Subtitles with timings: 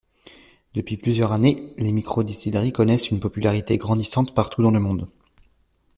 [0.73, 5.07] Depuis plusieurs années, les microdistilleries connaissent une popularité grandissante partout dans le monde.